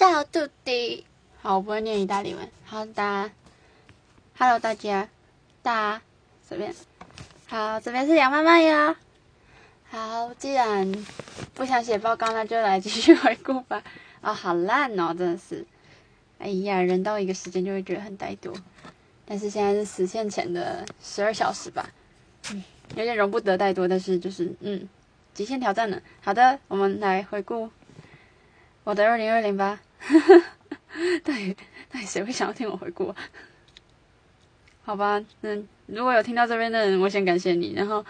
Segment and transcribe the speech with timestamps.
[0.00, 1.04] 赵杜迪，
[1.42, 2.48] 好，我不会念意大利文。
[2.64, 3.30] 好的
[4.38, 5.06] ，Hello 大家，
[5.62, 6.00] 大
[6.48, 6.74] 随便。
[7.46, 8.96] 好，这边是杨妈妈呀。
[9.90, 10.90] 好，既然
[11.52, 13.82] 不想写报告，那就来继续回顾吧。
[14.22, 15.66] 啊，好烂哦，真的是。
[16.38, 18.56] 哎呀，人到一个时间就会觉得很怠惰。
[19.26, 21.90] 但是现在是实现前的十二小时吧，
[22.50, 22.64] 嗯，
[22.96, 24.88] 有点容不得怠惰，但是就是嗯，
[25.34, 26.00] 极限挑战呢。
[26.22, 27.70] 好的，我们来回顾
[28.84, 29.78] 我的二零二零吧。
[31.22, 31.54] 到底
[31.92, 33.16] 到底谁会想要听我回顾啊？
[34.82, 37.74] 好吧，嗯，如果有听到这边的人，我先感谢你。
[37.74, 38.04] 然后，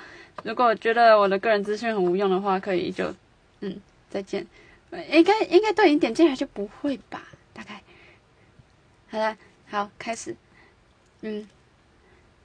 [0.44, 3.14] 如果觉得我的个人资讯很无用的话，可以就
[3.60, 4.46] 嗯再见。
[5.10, 7.22] 应该应该都已经点进来，就不会吧？
[7.52, 7.80] 大概
[9.08, 9.36] 好了，
[9.68, 10.34] 好开始。
[11.22, 11.46] 嗯，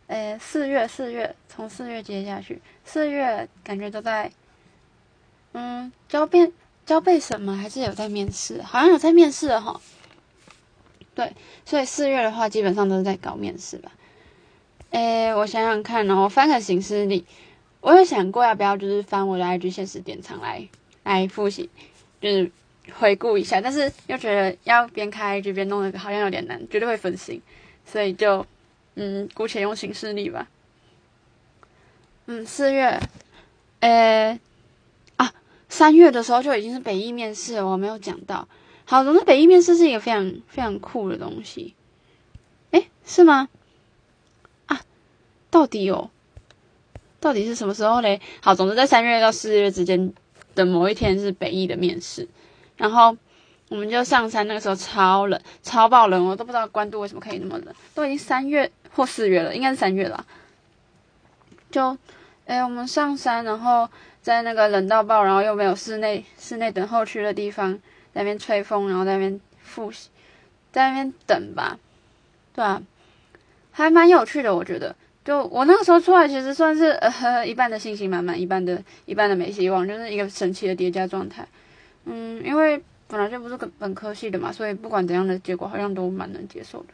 [0.08, 4.32] 呃，四月四月，从四月接下去，四月感觉都在，
[5.54, 6.52] 嗯，交变
[6.86, 7.56] 交备什么？
[7.56, 8.62] 还是有在面试？
[8.62, 9.80] 好像有在面试哈。
[11.14, 11.34] 对，
[11.66, 13.92] 所以四月的话，基本上都是在搞面试吧。
[14.92, 17.26] 诶，我想想看哦，我翻个行事历，
[17.82, 20.68] 我有想过要不要就是翻我的 IG 现实典藏来
[21.04, 21.70] 来复习，
[22.22, 22.52] 就是
[22.94, 27.42] 回顾一下，但是又觉得要边开 IG 边弄那个好像有点难，绝对会分心，
[27.86, 28.46] 所以就。
[28.98, 30.48] 嗯，姑且用形式力吧。
[32.28, 32.98] 嗯，四月，
[33.82, 34.40] 诶，
[35.76, 38.48] 三月的时候就已经是北艺面试了，我没有讲到。
[38.86, 41.76] 好，总之北艺面试是一个非常非常酷的东西。
[42.72, 43.50] 哎，是吗？
[44.68, 44.80] 啊，
[45.50, 46.10] 到底有？
[47.20, 48.22] 到底是什么时候嘞？
[48.42, 50.14] 好，总之在三月到四月之间
[50.56, 52.30] 的某一天是北艺的面试，
[52.78, 53.18] 然后。
[53.68, 57.74] 我们就上山，那个时候超冷，超爆冷，我都不知道关渡为什么可以那么冷。
[57.96, 60.24] 都已经三月或四月了，应该是三月了。
[61.72, 61.98] 就，
[62.46, 63.90] 哎，我们上山，然后
[64.26, 67.72] 在那个冷到爆，然后又没有室内室内等候区的地方，
[68.12, 70.10] 在那边吹风，然后在那边复习，
[70.72, 71.78] 在那边等吧，
[72.52, 72.82] 对啊，
[73.70, 74.96] 还蛮有趣的，我觉得。
[75.24, 81.48] 就我那个时候出来，其实算是呃一半的信心满满，一半的一半的没希望，就是一个神奇的叠加状态。
[82.06, 82.82] 嗯，因为。
[83.08, 86.88] 本来就不是本本科系的嘛，所以不管怎样的结果，好像都蛮能接受的。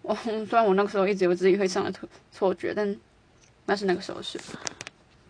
[0.00, 2.96] 我虽然我那个时候一直有自己会上的错错觉，但
[3.66, 4.40] 那是那个时候是。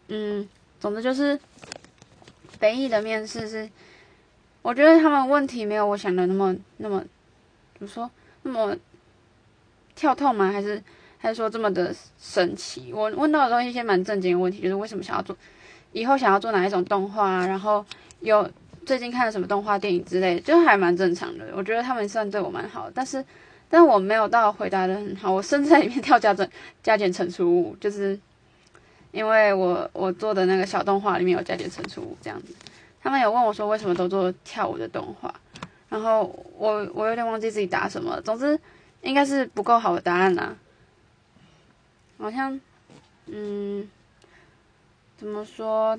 [0.06, 0.48] 嗯，
[0.80, 1.38] 总之就是
[2.58, 3.68] 北艺的面试是，
[4.62, 7.04] 我觉得他们问题没有我想的那么那么
[7.74, 8.10] 怎么说
[8.42, 8.76] 那么
[9.94, 10.50] 跳痛吗？
[10.52, 10.82] 还是
[11.18, 12.92] 还是说这么的神奇？
[12.92, 15.36] 我问到的都是一些蛮正经的问题，就是为什么想要做，
[15.92, 17.84] 以后想要做哪一种动画，然后
[18.20, 18.50] 有。
[18.86, 21.44] 最近看了什么动画电影之类，就还蛮正常的。
[21.54, 23.22] 我觉得他们算对我蛮好，但是，
[23.68, 25.30] 但我没有到回答的很好。
[25.30, 26.50] 我甚至在里面跳加减
[26.82, 28.18] 加减乘除，就是
[29.12, 32.54] 因为我我做的那个小动画里面有加减乘除这样子。
[33.00, 35.34] 他们有问我说为什么都做跳舞的动画，
[35.88, 36.24] 然后
[36.56, 38.20] 我我有点忘记自己答什么。
[38.22, 38.58] 总之
[39.02, 40.56] 应该是不够好的答案啦。
[42.18, 42.60] 好像，
[43.26, 43.88] 嗯，
[45.16, 45.98] 怎么说？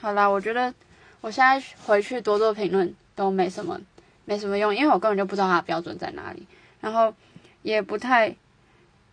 [0.00, 0.72] 好啦，我觉得。
[1.20, 3.80] 我现在回去多做评论都没什么，
[4.26, 6.46] 没什么用，因为我根本就不知道它的标准在哪里，
[6.82, 7.14] 然后
[7.62, 8.36] 也不太，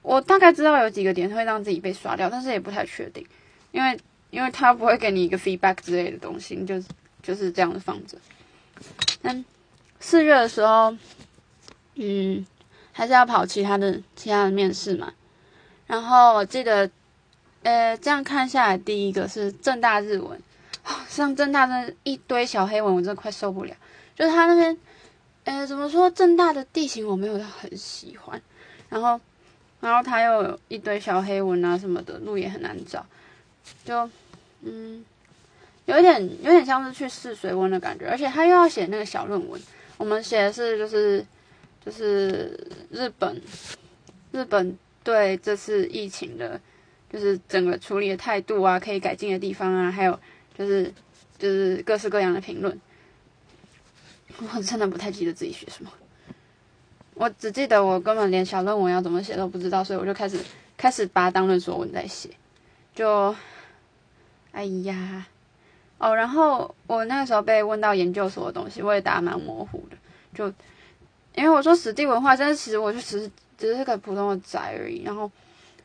[0.02, 3.26] 我大概知道有几个点会让自己被刷掉，但是也不太确定，
[3.72, 6.88] 因为因为他不会给你一个 feedback 之类的东西，就是
[7.22, 8.18] 就是这样的放着。
[9.22, 9.44] 但
[10.00, 10.96] 四月的时候，
[11.96, 12.46] 嗯，
[12.92, 15.14] 还是要跑其他的其他的面试嘛，
[15.88, 16.90] 然后我记得，
[17.64, 20.42] 呃，这样看下来，第一个是正大日文。
[21.08, 23.76] 上正大的一堆小黑文，我真的快受不了。
[24.16, 24.76] 就是他那边，
[25.44, 26.10] 呃，怎么说？
[26.10, 28.42] 正大的地形我没有很喜欢，
[28.90, 29.22] 然后，
[29.82, 33.06] 然后他又一堆小黑纹啊什么的，路也很难找，
[33.84, 34.10] 就，
[34.62, 35.04] 嗯，
[35.86, 38.08] 有点有点像是去试水温的感觉。
[38.08, 39.62] 而且他又要写那个小论文，
[39.98, 41.26] 我们写的是就是
[41.86, 42.58] 就是
[42.90, 43.42] 日本
[44.32, 46.62] 日本对这次疫情的，
[47.12, 50.18] 就是整个处理的态度啊，可以改进的地方啊，还有。
[50.54, 50.94] 就是
[51.40, 52.80] 就是各式各样的评论，
[54.54, 55.90] 我真的不太记得自己学什么，
[57.22, 60.40] 我只记得我根本连小论文要怎么写都不知道，所以我就开始
[60.76, 62.28] 开始把它当论说文在写，
[62.96, 63.36] 就，
[64.52, 65.28] 哎呀，
[66.00, 69.96] 哦，然后我那个时候被问到研究所的东西，我也答蛮模糊的，
[70.34, 70.52] 就
[71.36, 75.30] 因为我说史地文化，但是其实我就只是只是个普通的宅而已，然后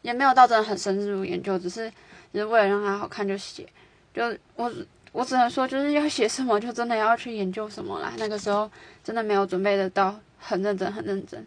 [0.01, 1.91] 也没有到真的很深入研究，只是
[2.33, 3.69] 只是为了让它好看就写。
[4.15, 4.73] 就我
[5.13, 8.15] 我只能说，就是要写什么，就真的要去研究什么啦。
[8.17, 8.71] 那个时候
[9.05, 11.47] 真的没有准备得到很认真，很认真。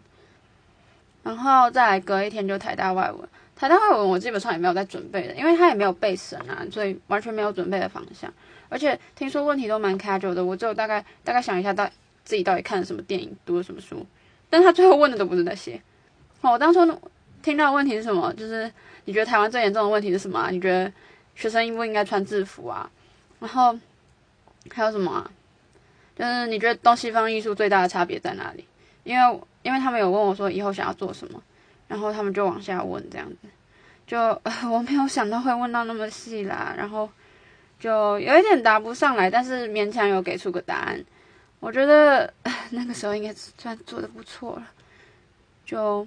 [1.22, 8.32] 然后再来隔一天就台大外文，台大外文我基本上也没有在准备的，因为他也没有备审啊，所以完全没有准备的方向。
[8.68, 11.90] 而且听说问题都蛮卡 u 的，我就大概大概想一下，大
[12.24, 14.06] 自己到底看了什么电影，读了什么书，
[14.48, 15.80] 但他最后问的都不是那些。
[16.40, 16.80] 哦，我当初
[17.42, 18.32] 听到的问题是什么？
[18.34, 18.70] 就是
[19.04, 20.48] 你觉得台湾最严重的问题是什么啊？
[20.50, 20.90] 你觉得
[21.34, 22.90] 学生应不应该穿制服啊？
[23.40, 23.78] 然后
[24.70, 25.30] 还有什么啊？
[26.16, 28.64] 就是你觉得东西方艺术最大的差别在哪里？
[29.10, 31.42] 因为因为他们有问我说以后想要做什么，
[31.88, 33.48] 然后他们就往下问这样子，
[34.06, 34.16] 就
[34.70, 37.10] 我没有想到会问到那么细啦，然后
[37.80, 37.90] 就
[38.20, 41.04] 有一点答不上来，但是勉强有给出个答案。
[41.58, 42.32] 我觉得
[42.70, 44.66] 那个时候应该算做的不错了。
[45.66, 46.06] 就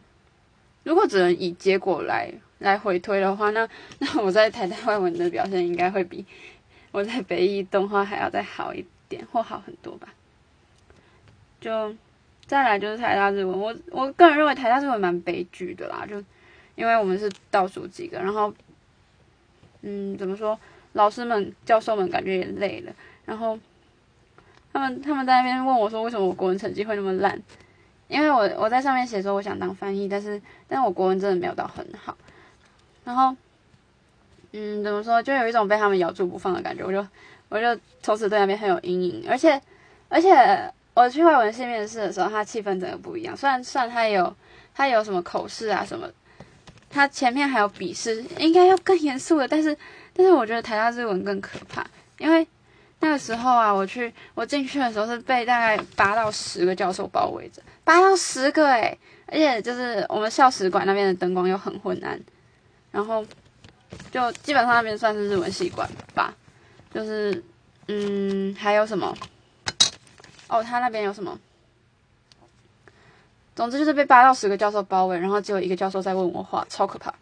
[0.83, 3.67] 如果只能以结果来来回推的话，那
[3.99, 6.25] 那我在台大外文的表现应该会比
[6.91, 10.07] 我在北艺动画还要再好一点，或好很多吧。
[11.59, 11.93] 就
[12.53, 16.23] 再来就是台大日文，我我个人认为台大日文蛮悲剧的啦，就
[16.75, 18.53] 因为我们是倒数几个，然后
[19.81, 20.59] 嗯，怎么说，
[20.91, 22.93] 老师们、教授们感觉也累了，
[23.25, 23.57] 然后
[24.71, 27.41] 他们他们在那边问我说，为什么我国文成绩会那么烂？
[28.07, 32.15] 因为我我在上面写说我想当翻译，但是但是我国文真的没有到很好，
[33.03, 33.35] 然后
[34.51, 37.03] 嗯，怎么说，就有一种被他们咬住不放的感觉，我就
[37.49, 39.59] 我就从此对那边很有阴影，而且
[40.07, 40.71] 而且。
[40.93, 43.35] 我去外文系面试的时候，他气氛整个不一样。
[43.35, 44.35] 虽然虽然他有
[44.75, 46.07] 他有什么口试啊什么，
[46.89, 49.47] 他前面还有笔试，应该要更严肃的。
[49.47, 49.75] 但是
[50.13, 51.83] 但是我觉得台大日文更可怕，
[52.19, 52.47] 因为
[52.99, 62.19] 那个时候啊，我去我进去的时候是被大概八到十个教授包围着，八到十个诶，而且就是我们校史馆那边的灯光又很昏暗，
[62.91, 63.25] 然后
[64.11, 66.33] 就基本上那边算是日文系馆吧，
[66.93, 67.43] 就是
[67.87, 69.11] 嗯还有什么？
[70.47, 71.39] 哦，他那边有什么？
[73.55, 77.13] 总之就是被八到十个教授包围，然后只有一个教授在问我话，超可怕。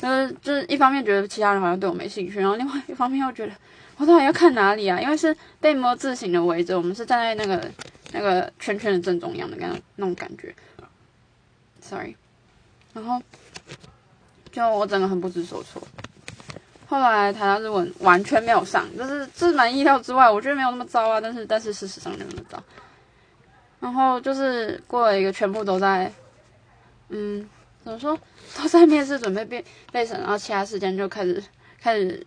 [0.00, 3.52] 就是就是一方面觉得其他人好像对我没兴趣，然后另外一方面又觉得
[3.96, 5.00] 我到底要看哪里啊？
[5.00, 7.70] 因为是被摸字形的围着，我们是站在那个
[8.12, 10.54] 那个圈圈的正中央的那种那种感觉。
[11.80, 12.16] Sorry，
[12.92, 13.22] 然后
[14.50, 15.82] 就我整个很不知所措。
[16.86, 22.62] 后来台大日文完全没有上，就是这是蛮意料之外，我觉得没有那么糟啊，但是但是事实上没有那么糟。
[23.80, 26.12] 然后就是过了一个全部都在，
[27.08, 27.48] 嗯，
[27.82, 28.18] 怎么说
[28.56, 31.42] 都在面试准备备备审，然后其他时间就开始
[31.80, 32.24] 开始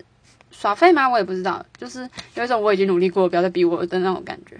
[0.51, 1.07] 耍废吗？
[1.07, 4.59] 我也不知道，就是有一种我已经努力过，不要再逼我的那种感觉。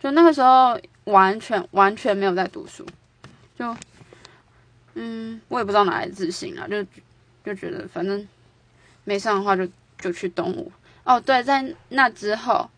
[0.00, 2.86] 就那个时候完全完全没有在读书，
[3.58, 3.76] 就
[4.94, 6.82] 嗯，我也不知道哪来自信啊，就
[7.44, 8.26] 就觉得反正。
[9.06, 9.66] 没上的话就
[9.98, 10.70] 就去东吴
[11.04, 12.68] 哦，对，在那之后，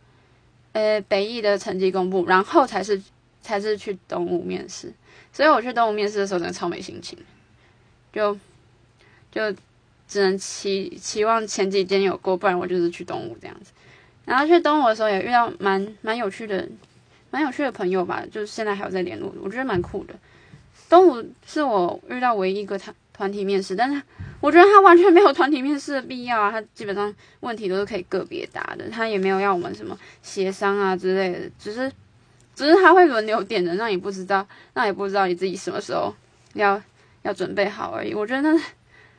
[0.72, 3.00] 呃，北艺的成绩公布，然后才是
[3.40, 4.92] 才是去东吴面试，
[5.32, 7.18] 所以我去东吴面试的时候真的超没心情，
[8.12, 8.38] 就
[9.32, 9.50] 就
[10.06, 13.72] 只能期期望前几天有过，不然我就是去东吴这样子。
[14.26, 16.68] 然后去东吴的时候也遇到蛮蛮有趣的
[17.30, 20.14] 蛮有趣的朋友吧，就是现在还有在联络，我觉得蛮酷的。
[20.90, 24.02] 东吴是我遇到唯一一个团团体面试，但是。
[24.40, 31.90] 我觉得他完全没有团体面试的必要啊，他基本上问题都是可以个别答的，他也没有要我们什么协商啊之类的，只是
[32.54, 36.14] 只是他会轮流点人，让你不知道，让你不知道你自己什么时候
[36.54, 36.80] 要
[37.22, 38.14] 要准备好而已。
[38.14, 38.64] 我觉得那是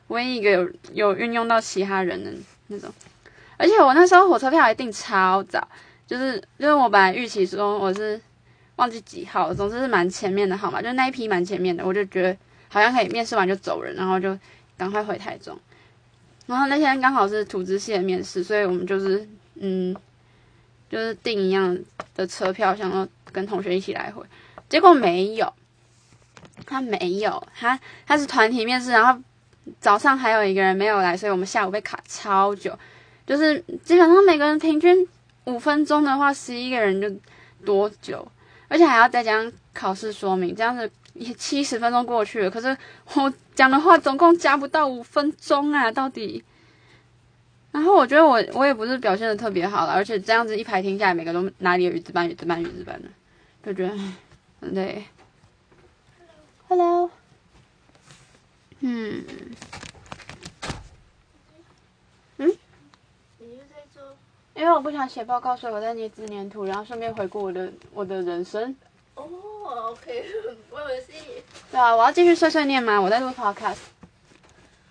[0.08, 2.32] 唯一一个有有运用到其他人的
[2.68, 2.90] 那种，
[3.58, 5.68] 而且我那时候火车票还订超早，
[6.06, 8.18] 就是因为我本来预期说我是
[8.76, 12.34] 忘记几号，总之是蛮前面的号码，就那一批蛮前面的，我就觉得
[12.68, 14.34] 好像可以面试完就走人，然后就。
[14.80, 15.54] 赶快回台中，
[16.46, 19.94] 然后那天刚好是土资系的面试，所以我们就是嗯，
[20.88, 21.78] 就是订一样
[22.14, 24.24] 的车票，想要跟同学一起来回，
[24.70, 25.52] 结果没有，
[26.64, 29.22] 他没有，他他是团体面试，然后
[29.80, 32.74] 早上还有一个人没有来，所以我们下午被卡超久，
[33.26, 35.06] 就是基本上每个人平均
[35.44, 37.14] 五分钟的话，十一个人就
[37.66, 38.26] 多久，
[38.68, 40.90] 而且还要再加上考试说明，这样子。
[41.14, 42.76] 也七十分钟过去了，可是
[43.14, 45.90] 我讲的话总共加不到五分钟啊！
[45.90, 46.42] 到底，
[47.72, 53.08] 然后我觉得我我也不是表现的特别好了，而且这样子一排听下来，每个都哪里有语字班、语字班、语字班的，
[53.64, 53.94] 就觉得
[54.60, 55.04] 很累。
[56.68, 57.10] Hello，
[58.78, 59.24] 嗯，
[62.38, 62.56] 嗯，
[64.54, 68.74] 因为我不想写报告，所以我在捏字黏土，然后顺便回顾我的我的人生。
[69.22, 70.24] 哦，OK，
[70.70, 71.06] 我以为是。
[71.70, 73.00] 对啊，我要继续碎碎念吗？
[73.00, 73.78] 我在录 Podcast。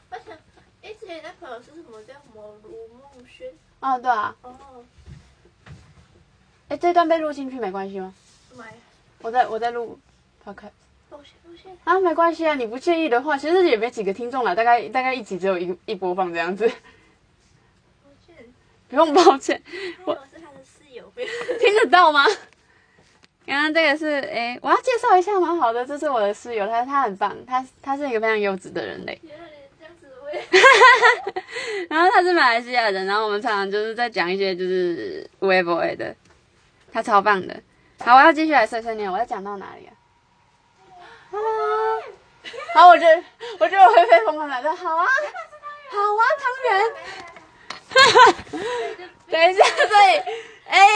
[0.10, 0.38] 我想，
[0.82, 3.48] 哎，之前那朋友是什么叫什么卢梦轩？
[3.82, 4.36] 哦，对啊。
[4.42, 4.84] 哦。
[6.70, 8.14] 哎，这段被录进去没关系吗？
[8.56, 8.64] 没。
[9.22, 10.00] 我在我在录
[10.46, 10.72] Podcast。
[11.10, 11.78] 抱歉抱歉。
[11.84, 16.68] 啊，没关系啊，你不介意的话，其实也没几个听众了，大概大概一集只有一一播放这样子。
[16.68, 18.36] 抱歉。
[18.90, 19.62] 不用抱歉。
[20.06, 22.26] 我是他的室友， 听得到吗？
[23.50, 25.58] 刚刚这个是诶，我要介绍一下蛮？
[25.58, 29.20] 好的，这是我的室友，他他很棒，他他是一个非常优质的人类。
[31.90, 36.16] 然后他是马来西亚人，然后我们常常就是在讲一些就是微博的，
[36.94, 37.60] 他超棒的。
[38.06, 39.92] 好，我要继续来碎碎念，我要讲到哪里啊
[41.32, 42.04] ？Hello，
[42.76, 43.24] 好，我觉得
[43.58, 45.06] 我觉得我会被疯狂打断，好啊，
[45.90, 46.80] 好啊，汤圆。
[49.28, 50.22] 等一下，所以，
[50.68, 50.88] 哎、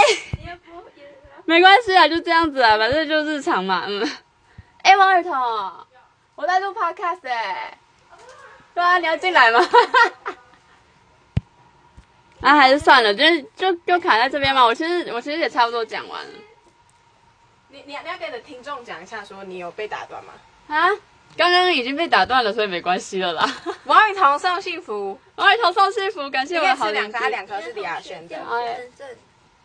[1.46, 4.10] 没关系啊，就这样子啊，反正就日常嘛，嗯。
[4.82, 5.32] 哎、王雨桐，
[6.36, 7.78] 我在录 podcast 哎、
[8.74, 9.60] 对啊，你要进来吗？
[12.42, 14.64] 啊，还是算了，就是就就卡在这边嘛。
[14.66, 16.32] 我其实我其实也差不多讲完了
[17.70, 20.34] 你你你要给你的听众讲一下，说你有被打断吗？
[20.68, 20.90] 啊。
[21.36, 23.44] 刚刚已经被打断了，所以没关系了啦。
[23.86, 28.38] 王雨桐送幸福，王雨桐送幸福，感谢你我的好两颗，它两颗是李亚轩的。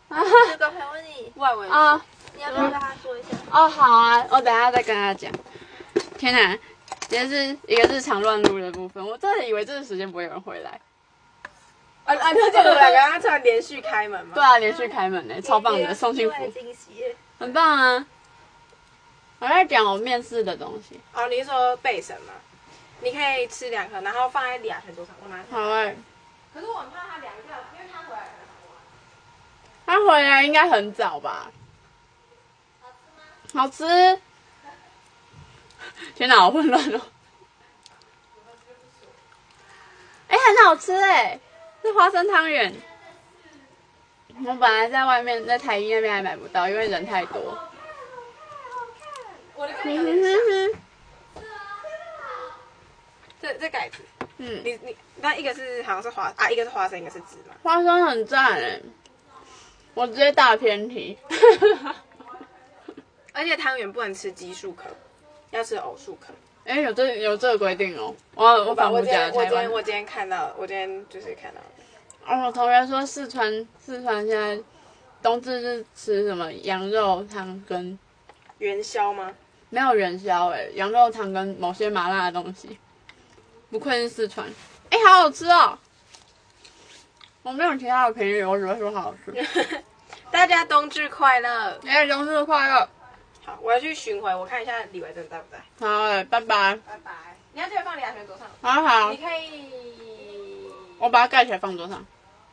[0.08, 2.04] 啊这个还问你，外文啊。
[2.34, 3.28] 你要不要跟他说一下？
[3.50, 5.30] 哦，好啊，我等下再跟他讲。
[6.16, 6.56] 天哪，
[7.08, 10.80] 今天是一个日常乱录的部分，我真的以为这个时间不会有人回来。
[12.04, 12.32] 啊啊！
[12.32, 14.34] 就这个两个人突然连续开门嘛。
[14.34, 17.16] 对啊，连续开门呢，超棒的，送幸福，惊喜耶！
[17.38, 18.06] 很棒啊！
[19.40, 20.98] 我在讲我面试的东西。
[21.12, 22.32] 哦，你是说备审吗？
[23.00, 25.14] 你可以吃两颗，然后放在李亚轩桌上。
[25.22, 25.38] 我拿。
[25.50, 25.94] 好哎、
[26.54, 27.77] 可是我很怕他凉掉，因为他回来很
[29.88, 31.50] 他回来应该很早吧？
[33.54, 33.86] 好吃。
[36.14, 37.00] 天哪，好混乱哦！
[40.28, 41.40] 哎、很好吃哎，
[41.80, 42.74] 是花生汤圆。
[44.44, 47.58] 我本来在外面，在台一那边还买不到，因为人太多。
[49.54, 50.38] 我的嗯哼哼
[51.34, 51.42] 哼，
[53.40, 54.02] 这这盖子，
[54.36, 57.54] 嗯，你你那一个是好像是花啊，一个是花生，一个是芝麻。
[57.62, 58.80] 花生很赞哎，
[59.98, 61.18] 我直接大偏题。
[63.34, 64.84] 而且汤圆不能吃奇数颗，
[65.50, 66.28] 要吃偶数颗。
[66.64, 68.14] 哎、有这有这个规定哦。
[68.36, 71.60] 我我我今天我今天我今天看到，我今天就是看到。
[72.32, 74.62] 哦，我同学说四川四川现在
[75.20, 77.98] 冬至是吃什么羊肉汤跟
[78.58, 79.32] 元宵吗？
[79.70, 82.78] 没有元宵哎，羊肉汤跟某些麻辣的东西。
[83.68, 84.46] 不愧是四川，
[84.90, 85.76] 哎、好好吃哦！
[87.48, 89.32] 我没有其他的评语，我只会说好好吃。
[90.30, 91.80] 大家冬至快乐！
[91.86, 92.86] 哎、冬至快乐！
[93.42, 95.58] 好，我要去巡回，我看一下李维正在不在。
[95.80, 96.78] 好哎，拜拜。
[96.86, 97.10] 拜拜。
[97.54, 98.46] 你要记得放李亚轩桌上。
[98.60, 100.70] 好好你，可以。
[100.98, 102.04] 我把它盖起来放桌上。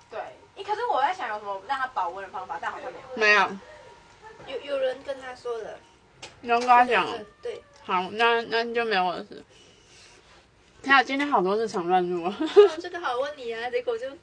[0.09, 0.17] 对，
[0.55, 3.49] 你可是我在想有什么让它保温的方法，但好像没有。
[3.49, 5.77] 没有，有有人跟他说的，
[6.41, 7.05] 有人跟他讲
[7.41, 9.43] 对，好，那那就没有我的事。
[10.81, 12.37] 天啊，今天好多日常乱入啊！
[12.39, 12.47] 哦
[12.79, 14.17] 这个好问你啊，结果就看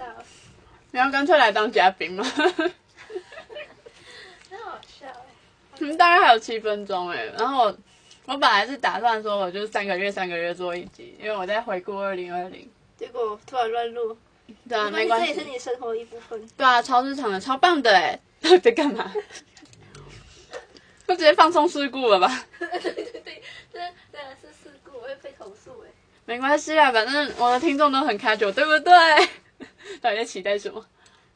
[0.00, 0.06] 到，
[0.92, 2.24] 你要干脆来当嘉宾吗？
[2.24, 2.48] 很
[4.64, 5.26] 好笑哎。
[5.78, 7.78] 我们大概还有七分钟哎，然后我
[8.24, 12.68] 我本来是打算说，我就是三个月三个月做一集，因为我在回顾二零二零。
[12.96, 14.16] 结果突然乱录，
[14.68, 15.44] 对啊，没关这也是。
[15.44, 16.48] 你生活的一部分。
[16.56, 18.18] 对啊，超日常的，超棒的哎！
[18.62, 19.12] 在干嘛？
[21.06, 22.44] 就直接放松事故了吧？
[22.58, 23.42] 对 对对，
[23.72, 23.78] 这
[24.12, 25.90] 真的是事故，我会被投诉哎。
[26.24, 28.92] 没关系啊，反正我的听众都很 casual，对不对？
[30.00, 30.84] 到底在期待什么？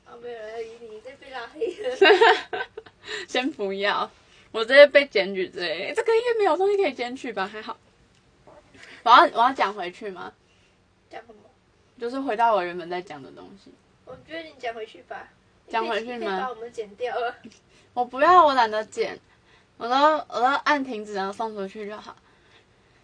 [0.07, 2.67] 啊，没有人要理你，这被拉黑了。
[3.29, 4.11] 先不要，
[4.53, 5.95] 我直接被检举之类的。
[5.95, 7.47] 这个应该没有东西可以检举吧？
[7.47, 7.77] 还好。
[9.03, 10.33] 我要我要讲回去吗？
[11.11, 11.41] 讲什么？
[11.99, 13.73] 就是回到我原本在讲的东西。
[14.05, 15.29] 我觉得你讲回去吧。
[15.69, 17.35] 讲回去吗把我们剪掉了。
[17.95, 19.19] 我不要，我懒得剪，
[19.77, 19.95] 我都
[20.29, 22.17] 我都按停止然后放出去就好。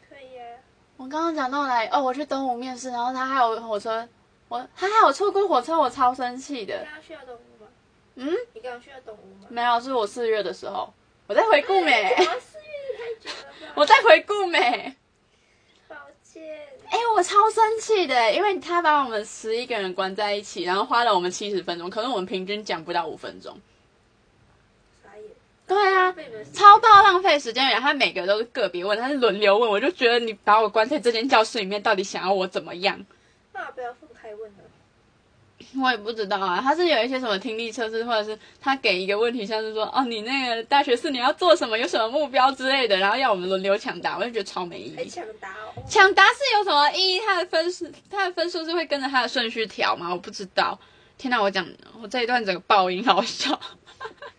[0.08, 0.58] 可以啊。
[0.96, 1.88] 我刚刚讲到哪里？
[1.90, 4.06] 哦，我去东吴面试，然后他还有火车，
[4.50, 6.84] 我他还好错过火车，我超生气你的。
[6.84, 7.68] 刚刚去到东吴吗？
[8.16, 9.46] 嗯，你刚刚去到东吴吗？
[9.48, 10.92] 没有，是我四月的时候，
[11.28, 13.72] 我在回顾美，我四月太久了吧？
[13.76, 14.96] 我在回顾美。
[15.86, 16.42] 抱歉。
[16.90, 23.56] 哎、我超生气的，因为他把我们十一个人关在一起，然后花了我们七十分钟，可是我们平均讲不到五分钟。
[25.68, 26.12] 对啊，
[26.52, 27.64] 超爆浪费时间。
[27.70, 33.06] 然后他每个都是个别问，他是轮流问，我就觉得你把我关在这间教室里面，到底想要我怎么样？
[33.52, 34.09] 那不要分开问了。
[35.82, 45.08] 我也不知道啊，他是有一些什么听力测试，或者是他给一个问题，像是说哦，你那个大学四年要做什么，有什么目标之类的，然后要我们轮流抢答，我就觉得超没意义。
[45.08, 45.82] 抢答哦。
[45.88, 47.20] 抢答是有什么意义？
[47.20, 50.10] 他的分数，他的分数是会跟着他的顺序调吗？
[50.10, 50.78] 我不知道。
[51.16, 51.66] 天哪，我讲
[52.02, 53.50] 我这一段整个爆音好笑，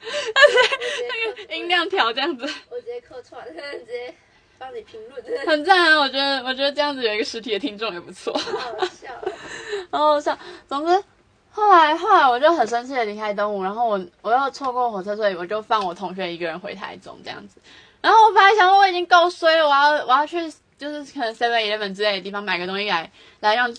[0.01, 4.13] 那个音，量调这样子我直接客串， 直接
[4.57, 5.99] 帮你评论，很赞啊！
[5.99, 9.13] 我觉得我觉得这样子有一个实体的听众也不错，好笑。
[9.91, 10.37] 好好笑。
[10.67, 11.03] 总之，
[11.53, 17.61] 后来后来我就很生气的离开东吴，然后我我又错过火车，所以我就放我同学一个人回台中这样子。
[18.01, 20.37] 然后我本来想说我已经够衰了，我要我要去
[20.77, 23.75] 就是可能 Seven Eleven 之类的地方买个东西来来让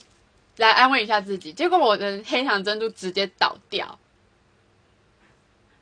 [0.59, 3.99] 来安慰一下自己，结果我的黑糖珍珠直接倒掉，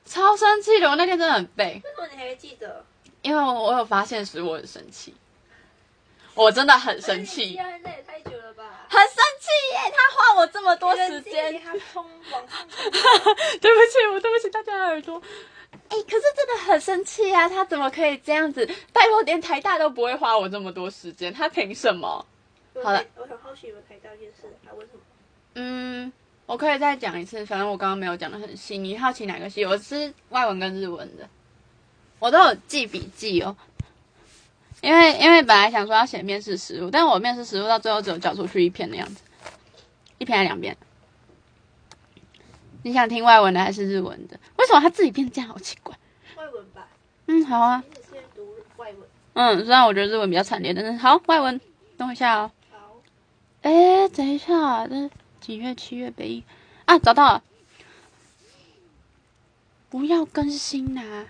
[0.05, 0.89] 超生气的。
[0.89, 2.85] 我那天真的很背，为什么你还记得？
[3.23, 5.15] 因为我我有发现时我很生气，
[6.35, 8.87] 我真的很生气，那那也太久了吧？
[8.89, 9.93] 很生气耶！
[9.95, 10.30] 他花我
[10.61, 15.21] 这么多时间，他冲往上冲， 对不起，我对不起大家的耳朵。
[15.73, 17.49] 哎、可是真的很生气啊！
[17.49, 18.67] 他怎么可以这样子？
[18.93, 22.25] 拜托，连台大都不会花我这么多时间，他凭什么？
[22.85, 25.01] 好了，我很好奇你们台大件事，他为什么？
[25.55, 26.13] 嗯，
[26.45, 28.77] 我可以再讲一次，反正我刚刚没有讲的很细。
[28.77, 29.65] 你好奇哪个系？
[29.65, 31.27] 我是外文跟日文的，
[32.19, 33.57] 我都有记笔记哦。
[34.83, 39.23] 因为因为本来想说要写面试实录，但我面试实录到最后只有交出去一篇的样子，
[40.21, 40.77] 一篇还两篇。
[42.83, 44.39] 你想听外文的还是日文的？
[44.57, 45.49] 为什么他自己变这样？
[45.49, 45.97] 好奇怪。
[46.37, 46.87] 外文吧，
[47.27, 47.83] 嗯，好啊。
[47.89, 49.01] 你只是读外文。
[49.33, 51.59] 嗯，虽然我觉得日文比较惨烈，但是好外文。
[51.97, 52.51] 等我一下哦。
[52.71, 53.01] 好，
[53.63, 55.11] 哎，等一下，这
[55.41, 55.75] 几月？
[55.75, 56.45] 七月北一
[56.85, 57.43] 啊，找到了。
[59.89, 61.27] 不要更新呐、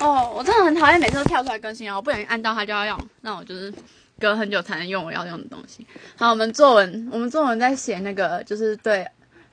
[0.00, 1.96] 哦，我真的很讨厌每次都跳出来更新啊！
[1.96, 3.72] 我不小心按到它就要用，那我就是
[4.18, 5.86] 隔很久才能用我要用的东西。
[6.16, 9.06] 好，我们作文，我们作文在写那个就是对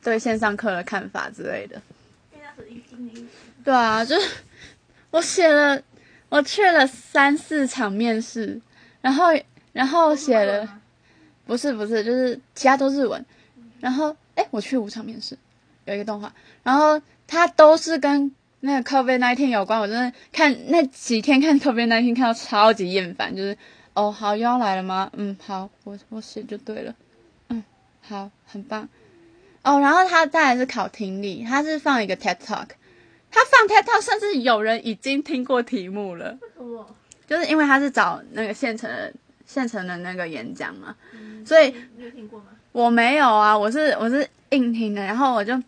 [0.03, 1.81] 对线上课的看法之类的。
[3.63, 4.29] 对啊，就是
[5.11, 5.81] 我写了，
[6.29, 8.59] 我去了三四场面试，
[9.01, 9.27] 然后
[9.73, 10.81] 然后写了。
[11.47, 13.23] 不是不是，就是其他都日文。
[13.79, 15.37] 然后，哎，我去五场面试，
[15.85, 18.31] 有一个动画，然后它都是跟
[18.61, 19.79] 那个 COVID nineteen 有关。
[19.79, 23.55] 我真的看那几天看 COVID nineteen 看到超级厌烦，就是
[23.95, 25.09] 哦，好又要来了吗？
[25.13, 26.93] 嗯，好，我我写就对了。
[27.49, 27.63] 嗯，
[28.01, 28.87] 好，很棒。
[29.63, 32.67] 哦，然后他再来是考听力，他是放一个 TED Talk，
[33.31, 36.37] 他放 TED Talk，甚至有人已经听过题目了。
[36.41, 36.95] 为什么？
[37.25, 39.11] 就是因为他是找那个现成的
[39.47, 40.95] 现成的那个演讲嘛，
[41.43, 42.45] 所以你有听过吗？
[42.71, 45.59] 我没有啊，我是我是硬听的，然后我就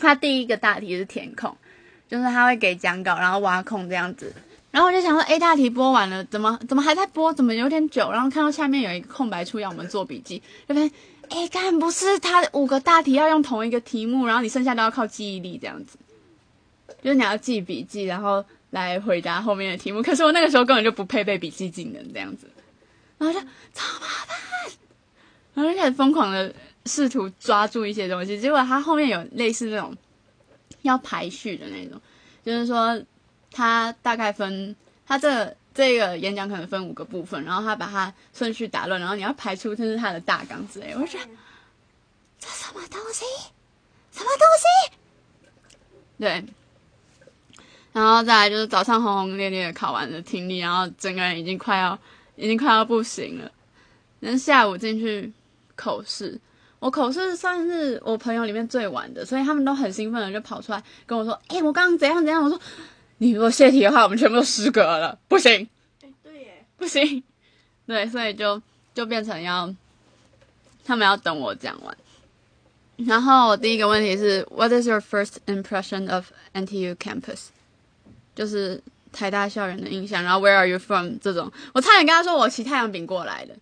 [0.00, 1.56] 他第一个大题是填空，
[2.08, 4.32] 就是他会给讲稿，然后挖空这样子，
[4.74, 10.90] 然后我就想说 A 大题播完了，怎么怎么还在播，怎么有点久，然后看到下面有一个空白处要我们做笔记，就发现
[11.28, 15.96] 哎，干不是他五个大题要用同一个题目，然后你剩下都要靠记忆力这样子，
[17.04, 20.02] 就是你要记笔记，然后来回答后面的题目。
[20.02, 22.50] 可是我那个时候根本就不配备笔记技能这样子，
[23.16, 23.38] 然后就
[23.72, 24.36] 超麻烦，
[25.54, 26.52] 然后就开始疯狂的
[26.86, 29.96] 试图抓住一些东西，结果他后面有类似那种
[30.82, 32.00] 要排序的那种，
[32.44, 33.00] 就是说
[33.54, 34.74] 他大概分
[35.06, 41.24] 他这这个演讲可能分五个部分，然后他把它顺序打乱，然后你要排出这是他的大纲之类，我就觉得
[42.38, 43.24] 这什么东西，
[44.12, 44.96] 什么东西？
[46.18, 46.44] 对，
[47.92, 51.98] 然后再来就是早上轰轰烈烈的考完了听力，然后整个人已经快要
[52.36, 53.50] 已经快要不行了。
[54.20, 55.32] 然后下午进去
[55.74, 56.40] 口试，
[56.78, 62.58] 我口试算是我朋友里面最晚的，所以他们都很兴奋的就跑出来跟我说：“哎、我刚刚怎样怎样。”我说
[63.18, 65.68] ：“你如果泄题的话，我们全部都失格了，不行。”
[66.02, 67.22] 哎，对耶，不行，
[67.86, 68.60] 对，所以就
[68.94, 69.72] 就变成要
[70.84, 71.96] 他们要等我讲完。
[72.96, 77.46] 然后我第一个问题是，What is your first impression of NTU campus？
[78.34, 78.80] 就是
[79.12, 80.22] 台大校园的印象。
[80.22, 81.14] 然后 Where are you from？
[81.20, 83.56] 这种，我差点跟他说我骑太阳饼过来的，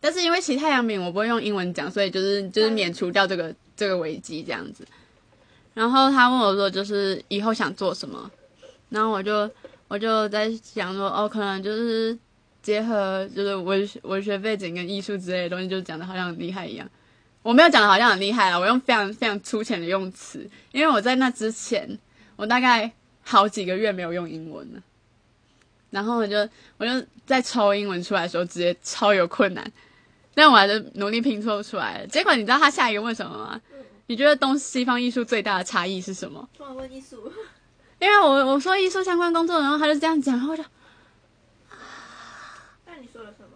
[0.00, 4.86] 但是因为骑太阳饼我不会用英文讲，所以就是就是免除掉这个这个危机这样子。
[5.74, 8.30] 然后他问我说，就是以后想做什么？
[8.90, 9.50] 然后我就
[9.88, 12.16] 我就在想说，哦，可能就是
[12.62, 16.88] 结合就是文学文学背景跟艺术之类的东西，就讲的好像很厉害一样。
[17.42, 21.98] 我没有讲的好像很厉害啊，我用非常非常粗浅的用词，因为我在那之前，
[22.36, 22.90] 我大概
[23.22, 24.82] 好几个月没有用英文了。
[25.90, 29.72] 然后我就我就在抽英文出来的时候，直接超有困难，
[30.34, 32.06] 但我还是努力拼凑出来了。
[32.06, 33.60] 结果你知道他下一个问什么吗？
[34.06, 36.46] 你觉得东西方艺术最大的差异是什么？
[36.56, 37.32] 中文艺术，
[38.00, 40.62] 因为我我说艺术相关工作，然后他就这样讲，然后我就
[42.86, 43.48] 那你说了什么？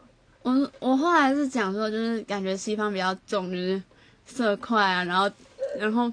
[0.42, 3.80] 我我后来是讲说，就是感觉西方比较重，就是
[4.26, 5.30] 色块啊，然后
[5.78, 6.12] 然后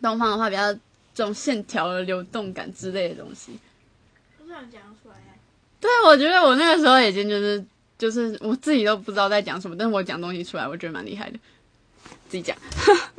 [0.00, 0.72] 东方的话比较
[1.14, 3.58] 重线条的流动感之类的东西。
[4.38, 5.38] 不是想讲出来耶，
[5.80, 7.64] 对，我觉得我那个时候已经就是
[7.98, 11.38] 就是我自己都不知道在讲什么，但是我讲东西出来，我觉得蛮厉害的，
[12.28, 12.56] 自己讲。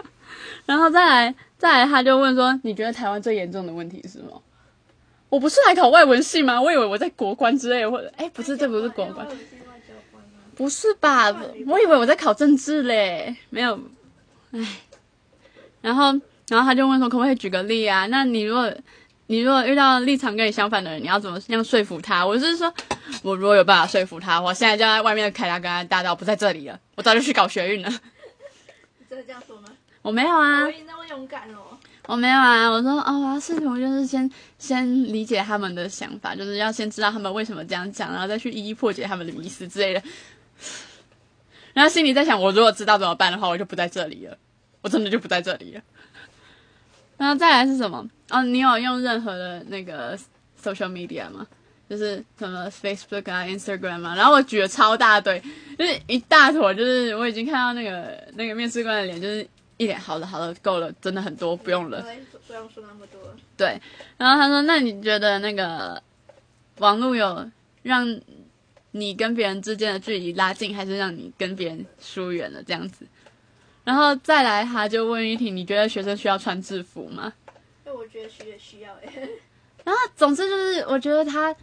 [0.65, 4.41] 然后再来再来，他就问说，你觉得台湾最严重的问题是什么？
[5.27, 6.59] 我不是来考外文系吗？
[6.59, 9.27] 我以为我在国关之类，或者哎，不是，这不是国关，
[10.55, 11.29] 不是吧？
[11.67, 13.77] 我以为我在考政治嘞，没有，
[14.51, 14.59] 唉，
[15.81, 16.05] 然后
[16.47, 18.07] 然后他就问说可不可以举个例啊？
[18.07, 18.73] 那你如果
[19.27, 22.25] 你如果遇到立场跟你相反的人，你要怎么样说服他？
[22.25, 22.73] 我是说，
[23.21, 27.89] 我如果有办法说服他，我现在就在外面的凯达格兰大道不在这里了，我早就去搞学运了。
[27.89, 29.67] 你真的这样说吗？
[30.01, 31.77] 我没有啊我，以为你那么勇敢哦。
[32.07, 40.01] 我没有啊，我说哦，我要试图就是先先理解他们的想法，就是要先知道他们为什么这样讲，然后再去一一破解他们的迷思之类的。
[41.73, 44.35] 然后心里在想，我如果知道怎么办的话，我就不在这里了，
[44.81, 45.81] 我真的就不在这里了。
[47.17, 48.03] 然后再来是什么？
[48.31, 50.17] 哦，你有用任何的那个
[50.61, 51.45] social media 吗？
[51.89, 55.41] 就是什么 Facebook 啊、Instagram 啊，然后我举了超大堆，
[55.77, 59.47] 就是一大坨，就是我已经看到那个那个面试官的脸，就是
[59.79, 62.01] 一脸好了好了，够了，真的很多，不用了。
[62.31, 63.19] 不不用说那么多。
[63.55, 63.81] 对，
[64.17, 66.03] 然后他说：“那你觉得那个
[66.79, 67.49] 网络有
[67.83, 68.19] 让
[68.91, 72.61] 你跟别人之间的距离拉近，还是让你跟别人疏远了？
[72.61, 73.05] 这样子？”
[73.85, 77.31] 然后再来，他就问玉婷：“你觉得学生需要穿制服吗
[77.85, 79.29] 我觉得需需要哎。
[79.85, 81.55] ”然后总之就是，我觉得他，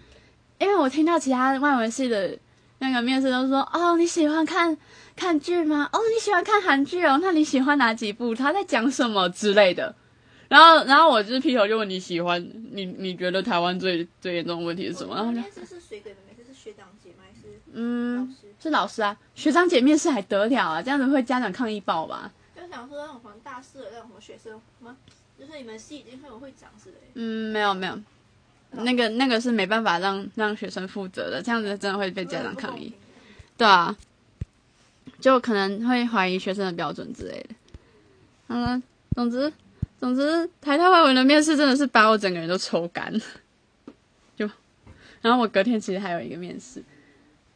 [0.58, 2.36] 因为我听到其他外文系的
[2.78, 4.76] 那个面试都说：“哦，你喜欢看
[5.16, 5.88] 看剧吗？
[5.92, 7.18] 哦，你喜欢看韩剧哦？
[7.22, 8.34] 那你喜欢哪几部？
[8.34, 9.94] 他在讲什么之类的。”
[10.48, 15.16] 然后，然后我就是劈头就问你喜欢你，你觉得台湾最最严重的问题是什么？
[15.16, 16.16] 然后他就面试是谁给的？
[16.28, 17.24] 面试是学长姐吗？
[17.26, 18.46] 还是嗯，师？
[18.62, 20.80] 是老师啊，学长姐面试还得了啊？
[20.80, 22.30] 这样子会家长抗议报吧？
[22.54, 24.96] 就想说那种好像大四的那种什么学生吗？
[25.38, 27.06] 就是你们系已经会有会长之类的。
[27.14, 27.98] 嗯，没有没有，
[28.70, 32.92] 那个那个是没办法让让学生负责的，这样子真的会被家长抗议。
[33.56, 33.94] 对啊，
[35.20, 37.54] 就可能会怀疑学生的标准之类的。
[38.48, 38.80] 好了，
[39.14, 39.52] 总之
[39.98, 43.20] 总之，台大外文的面试真的是把我整个人都抽干了。
[44.36, 44.48] 就，
[45.22, 46.82] 然后我隔天其实还有一个面试。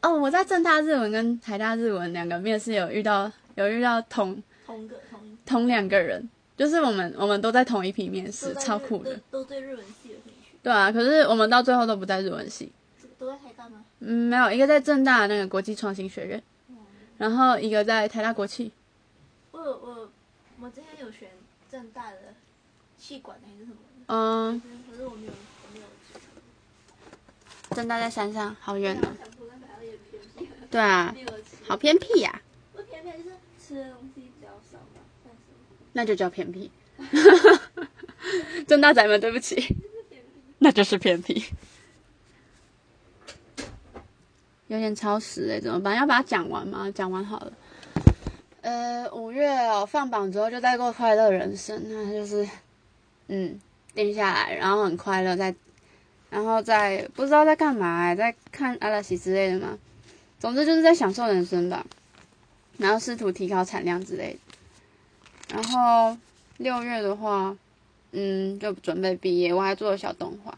[0.01, 9.15] 哦，我在正大日文跟台大日文两个面试有遇到有遇到同同个同同两个人，就是我们我们都在同一批面试，超酷的。
[9.29, 10.57] 都都对日文系有兴趣。
[10.63, 12.71] 对啊，可是我们到最后都不在日文系，
[13.19, 13.85] 都在台大吗？
[13.99, 16.41] 嗯，没有一个在正大那个国际创新学院，
[17.21, 18.71] 然后一个在台大国企。
[19.51, 20.11] 我有我
[20.59, 21.29] 我之前有选
[21.69, 22.33] 正大的
[22.97, 26.19] 气管还是什么，嗯，可是我没有我没有去。
[27.75, 29.13] 正大在山上，好远然后哦。
[29.19, 31.15] 想说那反正也偏僻，对啊。
[31.67, 32.41] 好偏僻呀、
[32.73, 35.31] 不偏僻，就是吃的东西比较少嘛，
[35.93, 36.71] 那就叫偏僻。
[38.67, 39.75] 正大仔们，对不起，
[40.57, 41.45] 那就是偏僻。
[44.71, 45.97] 有点超时哎，怎么办？
[45.97, 46.89] 要把它讲完吗？
[46.95, 47.51] 讲完好了。
[48.61, 52.47] 呃，五月哦，放榜之后就再过快乐人生，那就是，
[53.27, 53.59] 嗯，
[53.93, 55.53] 定下来，然后很快乐，在，
[56.29, 59.77] 然后再不知道在干嘛欸，在看阿拉西之类的吗？
[60.39, 61.85] 总之就是在享受人生吧，
[62.77, 65.55] 然后试图提高产量之类的。
[65.55, 66.17] 然后
[66.59, 67.57] 六月的话，
[68.13, 70.57] 嗯，就准备毕业，我还做了小动画。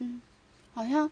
[0.00, 0.20] 嗯，
[0.74, 1.08] 好像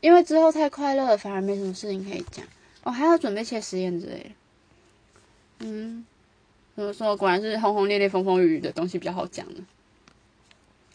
[0.00, 2.44] 因为之后太快乐了，反而没什么事情可以讲。
[2.84, 4.30] 我、还要准备切实验之类的。
[5.60, 6.04] 嗯，
[6.76, 7.16] 怎么说？
[7.16, 9.66] 果然是轰轰烈烈、风风雨雨的东西比较好讲呢。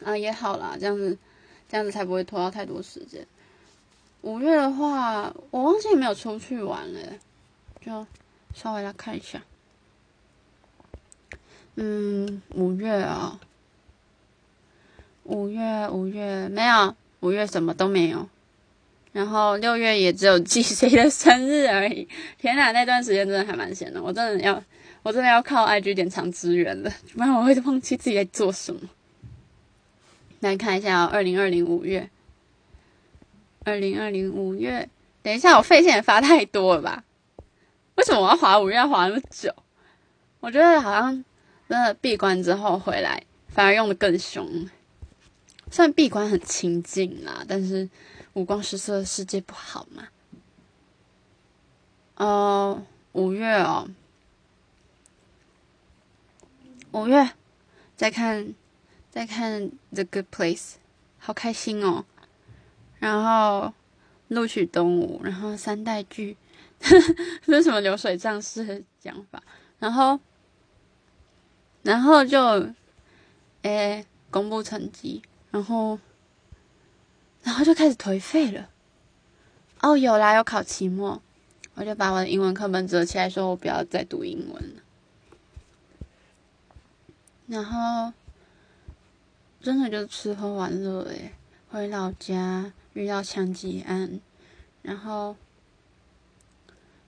[0.05, 1.17] 啊，也好啦，这样子，
[1.67, 3.25] 这样子才不会拖到太多时间。
[4.21, 6.99] 五月的话，我忘记有没有出去玩了，
[7.81, 8.05] 就
[8.53, 9.41] 稍微来看一下。
[11.75, 13.39] 嗯，五月啊、
[15.23, 18.29] 五月五月没有，五月什么都没有。
[19.11, 22.07] 然后六月也只有记谁的生日而已。
[22.37, 24.63] 天哪，那段时间真的还蛮闲的，我真的要，
[25.03, 28.81] 我真的要靠 IG 典藏资源了，不然我会忘记自己在做什么。
[30.39, 32.09] 来看一下哦，二零二零五月，
[33.63, 34.89] 二零二零五月，
[35.21, 37.03] 等一下，我费线发太多了吧？
[37.95, 39.53] 为什么我要滑五月要滑那么久？
[40.39, 41.23] 我觉得好像
[41.69, 44.69] 真的闭关之后回来，反而用的更凶。
[45.69, 47.87] 虽然闭关很清静啦，但是
[48.33, 50.07] 五光十色的世界不好吗。
[52.15, 53.89] 哦，五月哦，
[56.91, 57.31] 五月
[57.95, 58.53] 再看
[59.09, 59.61] 再看
[59.93, 60.57] 《The Good Place》，
[61.17, 62.05] 好开心哦。
[62.99, 63.73] 然后
[64.27, 66.37] 录取东吴，然后三代剧，
[66.79, 69.41] 这是什么流水账式的讲法？
[69.79, 70.19] 然后，
[71.81, 72.69] 然后就，
[73.63, 75.97] 诶，公布成绩，然后，
[77.43, 78.69] 然后就开始颓废了。
[79.81, 81.21] 哦，有啦，有考期末，
[81.75, 84.81] 我就把我的英文课本折起来，说我不要再读英文了。
[87.47, 88.13] 然后，
[89.61, 91.33] 真的就吃喝玩乐诶，
[91.69, 94.19] 回老家遇到枪击案，
[94.81, 95.35] 然后。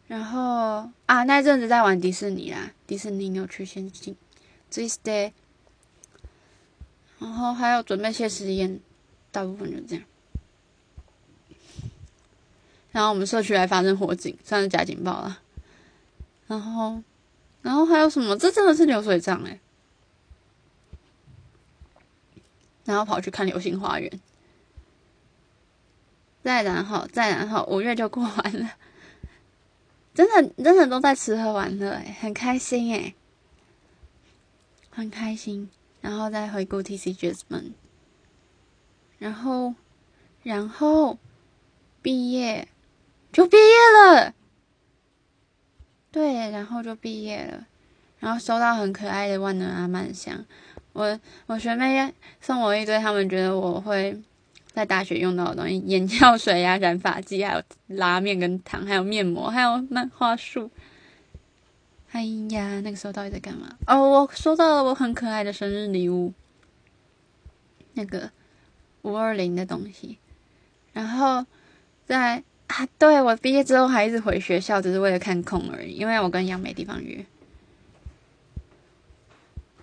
[0.06, 4.16] 然后啊，那阵子在玩迪士尼啦，迪士尼扭曲仙境
[4.70, 5.32] Tuesday，
[7.20, 8.80] 然后还有准备谢师宴，
[9.32, 10.04] 大部分就这样。
[12.94, 15.42] 然后我们社区还发生火警，算是假警报了。
[16.48, 17.02] 然后，
[17.62, 18.38] 然后还有什么？
[18.38, 19.60] 这真的是流水账哎、
[22.86, 24.22] 然后跑去看流星花园，
[26.44, 28.74] 再然后，再然后，五月就过完了。
[30.14, 33.16] 真的，真的都在吃喝玩乐哎，很开心哎，
[34.92, 35.70] 很开心。
[36.02, 37.72] 然后再回顾 TC Jasmine，
[39.18, 39.74] 然后，
[40.44, 41.18] 然后
[42.02, 42.68] 毕业
[43.34, 44.34] 就毕业了，
[46.12, 47.66] 对，然后就毕业了，
[48.20, 50.46] 然后收到很可爱的万能阿曼香。
[50.94, 54.22] 我我学妹送我一堆他们觉得我会
[54.72, 60.70] 在大学用到的东西，眼药水呀、染发剂，还有拉面跟糖，还有面膜，还有漫画书。
[62.12, 63.76] 哎呀，那个时候到底在干嘛？
[63.88, 66.32] 哦，我收到了我很可爱的生日礼物，
[67.94, 68.30] 那个
[69.02, 70.20] 五二零的东西。
[70.94, 71.44] 然后
[72.06, 77.26] 在啊，对我毕业之后还一直回学校，只是为了看空而已，因为我跟杨没地方约。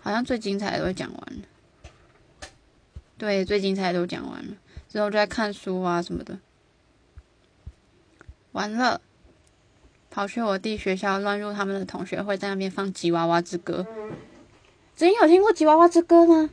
[0.03, 2.49] 好像最精彩的都讲完了，
[3.19, 4.55] 对，最精彩的都讲完了，
[4.88, 6.38] 之后就在看书啊什么的。
[8.53, 9.01] 完了，
[10.11, 13.87] 跑去我弟学校乱入他们的同学会，在那边放《吉娃娃之歌》。
[14.97, 16.51] 子英有听过《吉娃娃之歌》吗？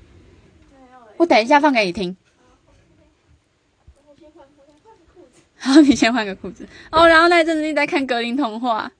[1.15, 2.15] 我等一下放给你听。
[5.59, 6.67] 好，你先换个裤子。
[6.91, 8.91] 哦，然后那阵子一直在看格林童话，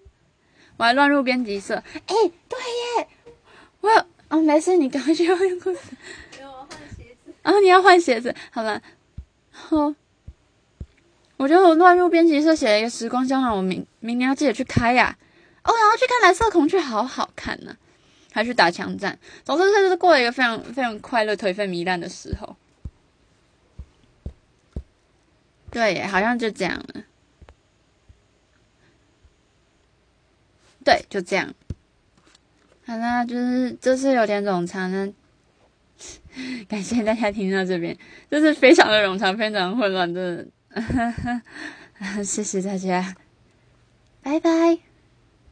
[0.78, 1.76] 我还乱入编辑社。
[1.76, 2.16] 哎、
[2.50, 2.60] 对
[3.00, 3.08] 耶，
[3.82, 5.80] 我有哦，没事，你赶快去换裤子。
[6.36, 8.82] 没有换鞋子，然后你要换鞋子，好了。
[9.52, 9.94] 然后
[11.38, 15.16] 我就乱入编辑社写了一个时光胶囊，我明明年要记得去开呀、
[15.64, 17.78] 哦，然后去看蓝色孔雀，好好看呢、
[18.34, 19.18] 还去打枪战。
[19.46, 22.56] 总之，这就是过了一个非常非常快乐、颓废糜烂的时候。
[25.78, 27.04] 对，好像就这样了。
[30.84, 31.54] 对，就这样。
[32.84, 35.14] 好啦，就是就是有点冗长呢，
[36.68, 37.96] 感谢大家听到这边，
[38.32, 40.48] 就是非常的冗长，非常混乱的，
[42.26, 43.16] 谢谢大家，
[44.24, 44.87] 拜拜。